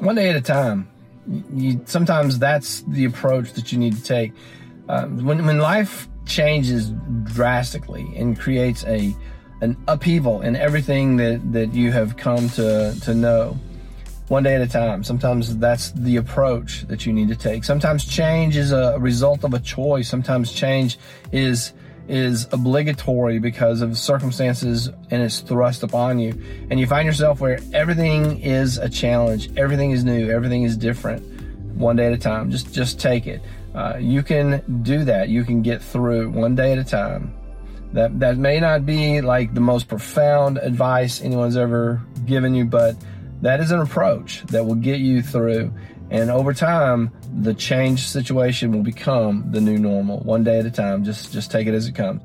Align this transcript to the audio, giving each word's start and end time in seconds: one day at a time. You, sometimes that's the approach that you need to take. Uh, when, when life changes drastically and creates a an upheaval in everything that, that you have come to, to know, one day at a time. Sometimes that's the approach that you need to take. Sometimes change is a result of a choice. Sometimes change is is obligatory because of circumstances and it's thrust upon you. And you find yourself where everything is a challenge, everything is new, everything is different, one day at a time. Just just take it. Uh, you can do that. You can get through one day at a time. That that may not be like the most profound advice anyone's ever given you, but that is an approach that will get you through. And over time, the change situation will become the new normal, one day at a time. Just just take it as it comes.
one 0.00 0.14
day 0.14 0.30
at 0.30 0.36
a 0.36 0.40
time. 0.40 0.88
You, 1.54 1.80
sometimes 1.84 2.38
that's 2.38 2.82
the 2.82 3.04
approach 3.04 3.52
that 3.52 3.72
you 3.72 3.78
need 3.78 3.96
to 3.96 4.02
take. 4.02 4.32
Uh, 4.88 5.06
when, 5.06 5.44
when 5.44 5.58
life 5.58 6.08
changes 6.24 6.90
drastically 7.24 8.10
and 8.16 8.38
creates 8.38 8.84
a 8.84 9.14
an 9.60 9.76
upheaval 9.88 10.42
in 10.42 10.54
everything 10.54 11.16
that, 11.16 11.52
that 11.52 11.74
you 11.74 11.90
have 11.90 12.16
come 12.16 12.48
to, 12.50 12.96
to 13.02 13.14
know, 13.14 13.58
one 14.28 14.42
day 14.42 14.54
at 14.54 14.60
a 14.60 14.68
time. 14.68 15.02
Sometimes 15.02 15.56
that's 15.56 15.90
the 15.92 16.16
approach 16.16 16.82
that 16.82 17.06
you 17.06 17.12
need 17.12 17.28
to 17.28 17.36
take. 17.36 17.64
Sometimes 17.64 18.04
change 18.04 18.56
is 18.56 18.72
a 18.72 18.98
result 18.98 19.42
of 19.42 19.54
a 19.54 19.58
choice. 19.58 20.08
Sometimes 20.08 20.52
change 20.52 20.98
is 21.32 21.72
is 22.08 22.48
obligatory 22.52 23.38
because 23.38 23.82
of 23.82 23.96
circumstances 23.98 24.88
and 25.10 25.22
it's 25.22 25.40
thrust 25.40 25.82
upon 25.82 26.18
you. 26.18 26.30
And 26.70 26.80
you 26.80 26.86
find 26.86 27.06
yourself 27.06 27.40
where 27.40 27.58
everything 27.74 28.40
is 28.40 28.78
a 28.78 28.88
challenge, 28.88 29.50
everything 29.56 29.90
is 29.90 30.04
new, 30.04 30.30
everything 30.30 30.62
is 30.62 30.76
different, 30.76 31.22
one 31.74 31.96
day 31.96 32.06
at 32.06 32.12
a 32.12 32.18
time. 32.18 32.50
Just 32.50 32.72
just 32.72 32.98
take 32.98 33.26
it. 33.26 33.42
Uh, 33.74 33.96
you 34.00 34.22
can 34.22 34.82
do 34.82 35.04
that. 35.04 35.28
You 35.28 35.44
can 35.44 35.62
get 35.62 35.82
through 35.82 36.30
one 36.30 36.54
day 36.54 36.72
at 36.72 36.78
a 36.78 36.84
time. 36.84 37.34
That 37.92 38.18
that 38.20 38.36
may 38.36 38.58
not 38.58 38.86
be 38.86 39.20
like 39.20 39.54
the 39.54 39.60
most 39.60 39.88
profound 39.88 40.58
advice 40.58 41.20
anyone's 41.20 41.56
ever 41.56 42.00
given 42.26 42.54
you, 42.54 42.64
but 42.64 42.96
that 43.42 43.60
is 43.60 43.70
an 43.70 43.80
approach 43.80 44.42
that 44.46 44.64
will 44.64 44.74
get 44.74 45.00
you 45.00 45.22
through. 45.22 45.72
And 46.10 46.30
over 46.30 46.54
time, 46.54 47.12
the 47.42 47.54
change 47.54 48.06
situation 48.08 48.72
will 48.72 48.82
become 48.82 49.44
the 49.50 49.60
new 49.60 49.78
normal, 49.78 50.20
one 50.20 50.42
day 50.42 50.58
at 50.58 50.66
a 50.66 50.70
time. 50.70 51.04
Just 51.04 51.32
just 51.32 51.50
take 51.50 51.66
it 51.66 51.74
as 51.74 51.86
it 51.86 51.94
comes. 51.94 52.22